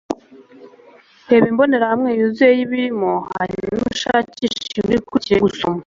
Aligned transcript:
reba 1.29 1.45
imbonerahamwe 1.51 2.09
yuzuye 2.19 2.51
yibirimo 2.57 3.11
hanyuma 3.33 3.75
ushakishe 3.93 4.61
inkuru 4.79 4.97
ikurikira 4.99 5.35
yo 5.37 5.43
gusoma 5.47 5.79